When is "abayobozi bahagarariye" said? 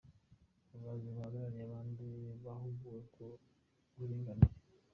0.73-1.63